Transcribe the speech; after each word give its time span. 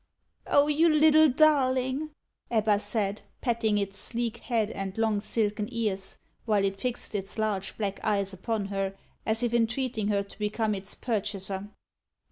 "Oh 0.47 0.65
you 0.67 0.89
little 0.91 1.29
darling!" 1.29 2.09
Ebba 2.49 2.79
said, 2.79 3.21
patting 3.39 3.77
its 3.77 3.99
sleek 3.99 4.37
head 4.37 4.71
and 4.71 4.97
long 4.97 5.19
silken 5.21 5.67
ears, 5.71 6.17
while 6.45 6.65
it 6.65 6.81
fixed 6.81 7.13
its 7.13 7.37
large 7.37 7.77
black 7.77 8.03
eyes 8.03 8.33
upon 8.33 8.65
her, 8.69 8.95
as 9.27 9.43
if 9.43 9.53
entreating 9.53 10.07
her 10.07 10.23
to 10.23 10.39
become 10.39 10.73
its 10.73 10.95
purchaser. 10.95 11.69